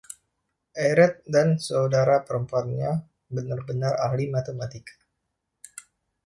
Errett 0.85 1.15
dan 1.33 1.49
saudara 1.67 2.15
perempuannya 2.27 2.91
benar-benar 3.35 3.93
ahli 4.05 4.25
matematika. 4.35 4.95